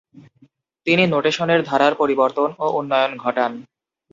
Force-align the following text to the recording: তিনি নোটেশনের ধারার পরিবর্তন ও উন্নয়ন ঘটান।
তিনি 0.87 1.03
নোটেশনের 1.07 1.61
ধারার 1.63 1.93
পরিবর্তন 1.95 2.49
ও 2.59 2.65
উন্নয়ন 2.79 3.11
ঘটান। 3.17 3.51